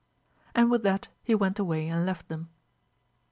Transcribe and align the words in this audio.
And 0.55 0.71
with 0.71 0.81
that 0.81 1.09
he 1.21 1.35
went 1.35 1.59
away 1.59 1.87
and 1.87 2.07
left 2.07 2.27
them. 2.27 2.49